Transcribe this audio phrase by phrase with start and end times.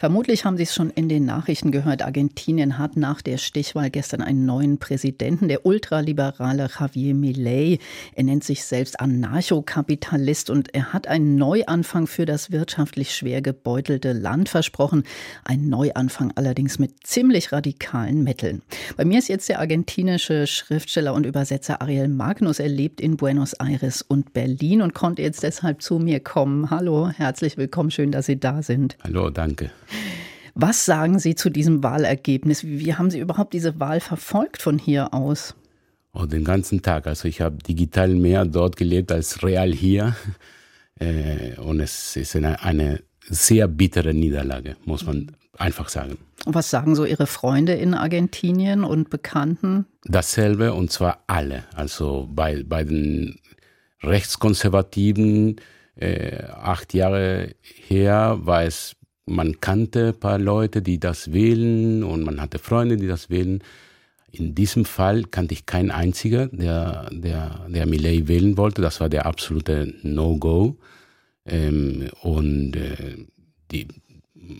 [0.00, 2.00] Vermutlich haben Sie es schon in den Nachrichten gehört.
[2.00, 7.78] Argentinien hat nach der Stichwahl gestern einen neuen Präsidenten, der ultraliberale Javier Milei.
[8.14, 14.14] Er nennt sich selbst Anarchokapitalist und er hat einen Neuanfang für das wirtschaftlich schwer gebeutelte
[14.14, 15.02] Land versprochen.
[15.44, 18.62] Ein Neuanfang allerdings mit ziemlich radikalen Mitteln.
[18.96, 22.58] Bei mir ist jetzt der argentinische Schriftsteller und Übersetzer Ariel Magnus.
[22.58, 26.70] Er lebt in Buenos Aires und Berlin und konnte jetzt deshalb zu mir kommen.
[26.70, 27.90] Hallo, herzlich willkommen.
[27.90, 28.96] Schön, dass Sie da sind.
[29.04, 29.70] Hallo, danke.
[30.62, 32.64] Was sagen Sie zu diesem Wahlergebnis?
[32.64, 35.54] Wie haben Sie überhaupt diese Wahl verfolgt von hier aus?
[36.12, 37.06] Oh, den ganzen Tag.
[37.06, 40.16] Also ich habe digital mehr dort gelebt als real hier.
[41.02, 46.18] Äh, und es ist eine, eine sehr bittere Niederlage, muss man einfach sagen.
[46.44, 49.86] Und was sagen so Ihre Freunde in Argentinien und Bekannten?
[50.04, 51.64] Dasselbe und zwar alle.
[51.74, 53.38] Also bei, bei den
[54.02, 55.56] Rechtskonservativen
[55.94, 58.94] äh, acht Jahre her war es
[59.30, 63.62] man kannte ein paar Leute, die das wählen und man hatte Freunde, die das wählen.
[64.32, 68.82] In diesem Fall kannte ich keinen einziger, der, der, der Millet wählen wollte.
[68.82, 70.76] Das war der absolute No-Go.
[71.46, 73.16] Ähm, und äh,
[73.70, 73.88] die,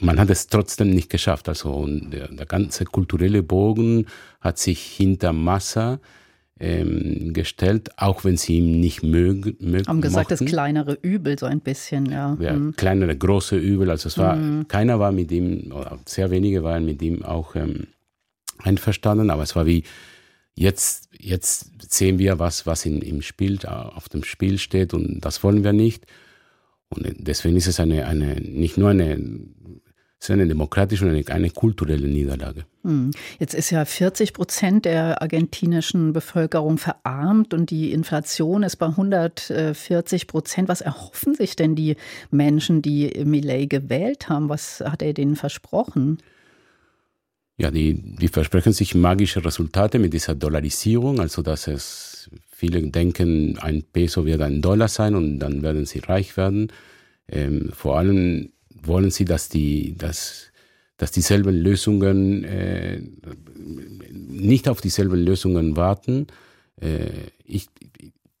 [0.00, 1.48] man hat es trotzdem nicht geschafft.
[1.48, 4.06] Also der, der ganze kulturelle Bogen
[4.40, 6.00] hat sich hinter Massa
[6.58, 9.56] ähm, gestellt, auch wenn sie ihn nicht mögen.
[9.60, 10.44] Mög Haben gesagt, mochten.
[10.44, 12.36] das kleinere Übel so ein bisschen, ja.
[12.40, 12.74] ja mhm.
[12.76, 13.90] Kleinere, große Übel.
[13.90, 14.66] Also es war, mhm.
[14.66, 17.88] keiner war mit ihm, oder sehr wenige waren mit ihm auch ähm,
[18.58, 19.84] einverstanden, aber es war wie,
[20.54, 25.42] jetzt, jetzt sehen wir, was, was in, im Spiel, auf dem Spiel steht und das
[25.42, 26.06] wollen wir nicht.
[26.88, 29.20] Und deswegen ist es eine, eine, nicht nur eine
[30.20, 32.64] ist eine demokratische und eine, eine kulturelle Niederlage.
[32.82, 33.10] Hm.
[33.38, 40.26] Jetzt ist ja 40 Prozent der argentinischen Bevölkerung verarmt und die Inflation ist bei 140
[40.26, 40.68] Prozent.
[40.68, 41.96] Was erhoffen sich denn die
[42.30, 44.48] Menschen, die Millet gewählt haben?
[44.48, 46.18] Was hat er denen versprochen?
[47.58, 53.58] Ja, die, die versprechen sich magische Resultate mit dieser Dollarisierung, also dass es viele denken,
[53.58, 56.70] ein Peso wird ein Dollar sein und dann werden sie reich werden.
[57.28, 60.52] Ähm, vor allem wollen sie, dass die, dass,
[60.96, 63.00] dass dieselben Lösungen äh,
[64.12, 66.26] nicht auf dieselben Lösungen warten.
[66.80, 67.08] Äh,
[67.44, 67.68] ich,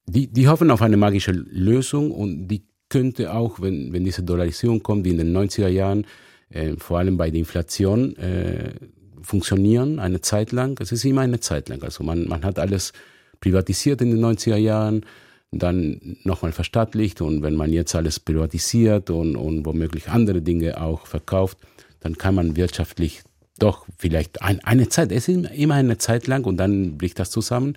[0.06, 4.82] die, die hoffen auf eine magische Lösung und die könnte auch, wenn, wenn diese Dollarisierung
[4.82, 6.06] kommt, wie in den 90er Jahren,
[6.50, 8.74] äh, vor allem bei der Inflation, äh,
[9.22, 10.78] funktionieren, eine Zeit lang.
[10.80, 11.82] Es ist immer eine Zeit lang.
[11.82, 12.92] Also man, man hat alles
[13.40, 15.04] privatisiert in den 90er Jahren
[15.52, 21.06] dann nochmal verstaatlicht und wenn man jetzt alles privatisiert und, und womöglich andere Dinge auch
[21.06, 21.58] verkauft,
[22.00, 23.22] dann kann man wirtschaftlich
[23.58, 27.30] doch vielleicht ein, eine Zeit, es ist immer eine Zeit lang und dann bricht das
[27.30, 27.76] zusammen.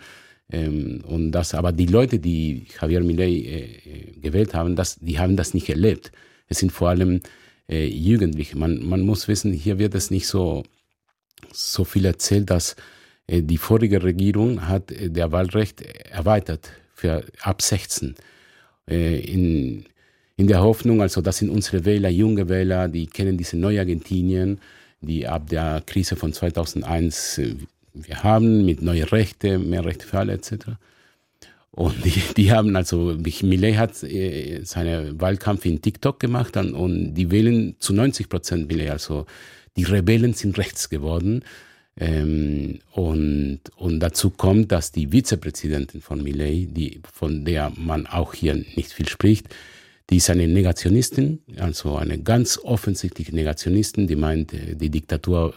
[0.52, 5.38] Ähm, und das, aber die Leute, die Javier Milei äh, gewählt haben, das, die haben
[5.38, 6.12] das nicht erlebt.
[6.48, 7.22] Es sind vor allem
[7.70, 8.58] äh, Jugendliche.
[8.58, 10.64] Man, man muss wissen, hier wird es nicht so,
[11.54, 12.76] so viel erzählt, dass
[13.28, 18.16] äh, die vorige Regierung hat äh, der Wahlrecht erweitert für ab 16.
[18.90, 19.86] Äh, in,
[20.38, 24.60] in der Hoffnung, also das sind unsere Wähler, junge Wähler, die kennen diese neue Argentinien,
[25.02, 27.56] die ab der Krise von 2001 äh,
[27.94, 30.54] wir haben mit neuen Rechten, mehr Rechte für alle etc.
[31.72, 37.14] Und die, die haben also, Millet hat äh, seinen Wahlkampf in TikTok gemacht und, und
[37.14, 38.92] die wählen zu 90 Prozent Millet.
[38.92, 39.26] Also
[39.76, 41.44] die Rebellen sind rechts geworden.
[42.00, 48.34] Ähm, und, und dazu kommt, dass die Vizepräsidentin von Millet, die, von der man auch
[48.34, 49.48] hier nicht viel spricht,
[50.10, 55.54] die ist eine Negationistin, also eine ganz offensichtliche Negationistin, die meint, äh, die Diktatur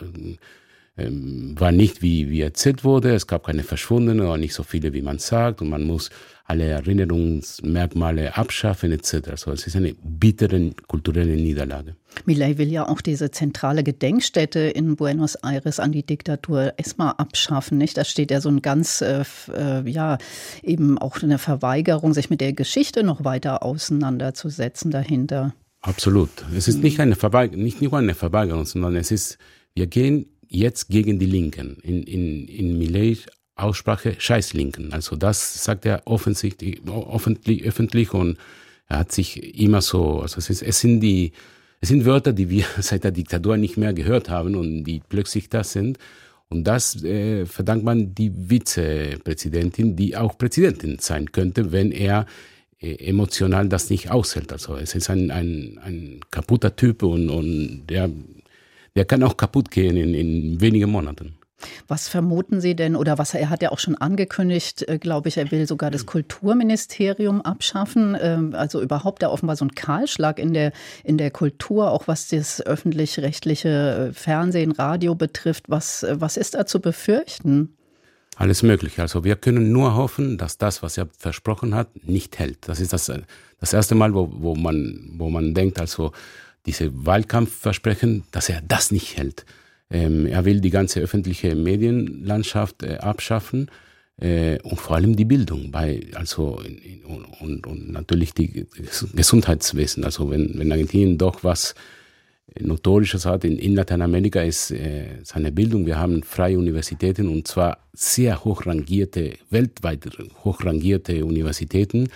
[0.96, 4.92] äh, war nicht wie, wie erzählt wurde, es gab keine Verschwundene oder nicht so viele,
[4.92, 6.10] wie man sagt, und man muss
[6.44, 9.28] alle Erinnerungsmerkmale abschaffen etc.
[9.30, 11.96] Also es ist eine bittere kulturelle Niederlage.
[12.26, 17.78] Milei will ja auch diese zentrale Gedenkstätte in Buenos Aires an die Diktatur erstmal abschaffen,
[17.78, 17.96] nicht?
[17.96, 20.18] Da steht ja so ein ganz, äh, äh, ja,
[20.62, 25.54] eben auch eine Verweigerung, sich mit der Geschichte noch weiter auseinanderzusetzen dahinter.
[25.80, 26.30] Absolut.
[26.54, 29.38] Es ist nicht eine Verweigerung, nicht nur eine Verweigerung, sondern es ist,
[29.74, 31.78] wir gehen jetzt gegen die Linken.
[31.82, 34.92] In, in, in Millet Aussprache Scheißlinken.
[34.92, 38.38] Also das sagt er offensichtlich, öffentlich, öffentlich und
[38.88, 41.32] er hat sich immer so, also es, ist, es sind die,
[41.80, 45.48] es sind Wörter, die wir seit der Diktatur nicht mehr gehört haben und die plötzlich
[45.48, 45.98] das sind.
[46.48, 52.26] Und das äh, verdankt man die Vizepräsidentin, die auch Präsidentin sein könnte, wenn er
[52.80, 54.52] äh, emotional das nicht aushält.
[54.52, 58.10] Also es ist ein, ein, ein kaputter Typ und, und der,
[58.96, 61.36] der kann auch kaputt gehen in, in wenigen Monaten.
[61.88, 65.36] Was vermuten Sie denn oder was er hat ja auch schon angekündigt, äh, glaube ich,
[65.36, 68.16] er will sogar das Kulturministerium abschaffen.
[68.20, 70.72] Ähm, also überhaupt da offenbar so ein Kahlschlag in der,
[71.04, 75.64] in der Kultur, auch was das öffentlich-rechtliche äh, Fernsehen, Radio betrifft.
[75.68, 77.76] Was, äh, was ist da zu befürchten?
[78.36, 79.02] Alles Mögliche.
[79.02, 82.66] Also wir können nur hoffen, dass das, was er versprochen hat, nicht hält.
[82.66, 83.12] Das ist das,
[83.60, 86.12] das erste Mal, wo, wo, man, wo man denkt, also
[86.66, 89.44] diese Wahlkampfversprechen, dass er das nicht hält.
[89.90, 93.70] Ähm, er will die ganze öffentliche Medienlandschaft äh, abschaffen
[94.20, 96.60] äh, und vor allem die Bildung, bei, also
[97.04, 98.66] und, und, und natürlich die
[99.14, 100.04] Gesundheitswesen.
[100.04, 101.74] Also wenn, wenn Argentinien doch was
[102.60, 105.86] Notorisches hat in, in Lateinamerika ist äh, seine Bildung.
[105.86, 110.06] Wir haben freie Universitäten und zwar sehr hochrangierte, weltweit
[110.44, 112.08] hochrangierte Universitäten.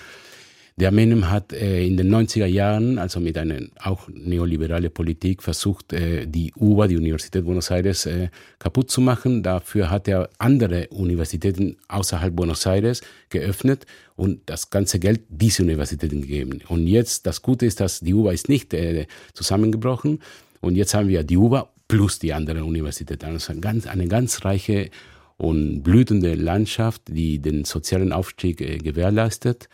[0.78, 5.94] Der Menem hat äh, in den 90er Jahren, also mit einer auch neoliberale Politik, versucht,
[5.94, 8.28] äh, die UBA, die Universität Buenos Aires, äh,
[8.58, 9.43] kaputt zu machen.
[9.43, 13.00] Dafür hat er andere Universitäten außerhalb Buenos Aires
[13.31, 13.87] geöffnet
[14.17, 16.61] und das ganze Geld diese Universitäten gegeben.
[16.69, 20.20] Und jetzt, das Gute ist, dass die UBA ist nicht äh, zusammengebrochen
[20.61, 23.25] und jetzt haben wir die UBA plus die anderen Universitäten.
[23.25, 24.90] Also eine ganz, eine ganz reiche
[25.38, 29.70] und blühende Landschaft, die den sozialen Aufstieg äh, gewährleistet.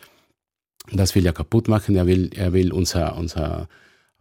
[0.91, 1.95] Das will er kaputt machen.
[1.95, 3.67] Er will, er will unser, unser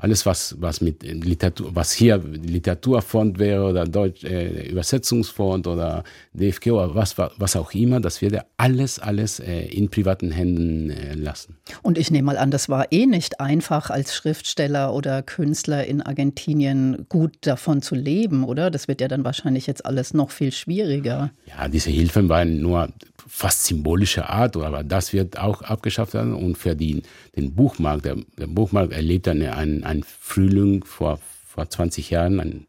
[0.03, 6.03] alles, was, was mit Literatur, was hier Literaturfond wäre oder Deutsch, äh, Übersetzungsfond oder
[6.33, 10.91] DFG oder was, was auch immer, das wird er alles, alles äh, in privaten Händen
[10.91, 11.57] äh, lassen.
[11.83, 16.03] Und ich nehme mal an, das war eh nicht einfach als Schriftsteller oder Künstler in
[16.03, 18.73] Argentinien gut davon zu leben, oder?
[18.73, 21.31] Das wird ja dann wahrscheinlich jetzt alles noch viel schwieriger.
[21.47, 22.89] Ja, diese Hilfen waren nur
[23.27, 26.35] fast symbolische Art, aber das wird auch abgeschafft werden.
[26.35, 27.03] Und für die,
[27.37, 32.41] den Buchmarkt, der, der Buchmarkt erlebt eine, einen, einen Frühling vor, vor 20 Jahren.
[32.41, 32.67] Ein,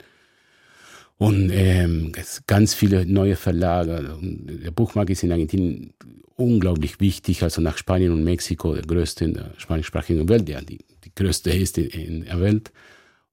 [1.17, 2.11] und ähm,
[2.47, 4.17] ganz viele neue Verlage.
[4.21, 5.93] Der Buchmarkt ist in Argentinien
[6.35, 10.79] unglaublich wichtig, also nach Spanien und Mexiko, der größte in der spanischsprachigen Welt, ja, die,
[11.03, 12.71] die größte ist in, in der Welt.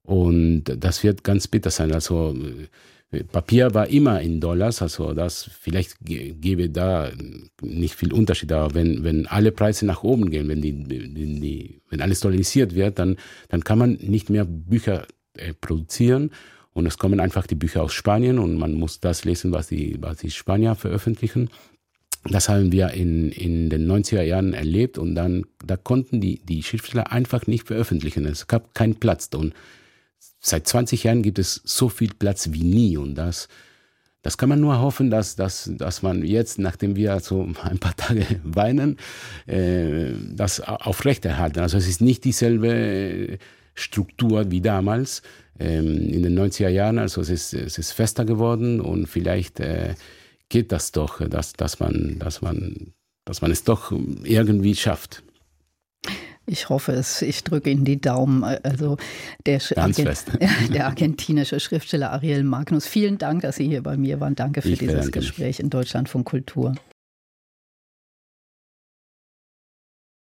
[0.03, 1.91] Und das wird ganz bitter sein.
[1.91, 2.35] Also
[3.11, 7.11] Papier war immer in Dollars, also das vielleicht gäbe da
[7.61, 11.81] nicht viel Unterschied, aber wenn, wenn alle Preise nach oben gehen, wenn, die, die, die,
[11.89, 13.17] wenn alles dollarisiert wird, dann,
[13.49, 16.31] dann kann man nicht mehr Bücher äh, produzieren
[16.71, 19.97] und es kommen einfach die Bücher aus Spanien und man muss das lesen, was die,
[19.99, 21.49] was die Spanier veröffentlichen.
[22.23, 26.63] Das haben wir in, in den 90er Jahren erlebt und dann da konnten die, die
[26.63, 28.25] Schriftsteller einfach nicht veröffentlichen.
[28.25, 29.27] Es gab keinen Platz.
[29.33, 29.53] Und
[30.39, 33.47] seit 20 Jahren gibt es so viel Platz wie nie und das,
[34.21, 37.95] das kann man nur hoffen, dass, dass, dass man jetzt, nachdem wir so ein paar
[37.95, 38.97] Tage weinen,
[39.47, 41.59] äh, das aufrechterhalten.
[41.59, 43.39] Also es ist nicht dieselbe
[43.73, 45.21] Struktur wie damals
[45.59, 46.99] ähm, in den 90er Jahren.
[46.99, 49.95] Also es ist, es ist fester geworden und vielleicht äh,
[50.49, 52.93] geht das doch, dass, dass, man, dass, man,
[53.25, 53.91] dass man es doch
[54.23, 55.23] irgendwie schafft.
[56.45, 57.21] Ich hoffe es.
[57.21, 58.43] Ich drücke Ihnen die Daumen.
[58.43, 58.97] Also
[59.45, 60.25] der, Argent
[60.73, 64.35] der argentinische Schriftsteller Ariel Magnus, vielen Dank, dass Sie hier bei mir waren.
[64.35, 66.75] Danke für ich dieses Gespräch in Deutschland von Kultur.